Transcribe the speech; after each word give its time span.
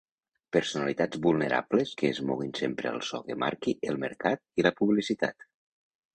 Personalitats 0.55 1.19
vulnerables 1.25 1.91
que 1.99 2.09
es 2.13 2.21
moguin 2.31 2.55
sempre 2.61 2.91
al 2.93 2.99
so 3.11 3.21
que 3.29 3.37
marqui 3.45 3.75
el 3.93 4.01
mercat 4.07 4.43
i 4.63 4.69
la 4.69 4.75
publicitat. 4.83 5.49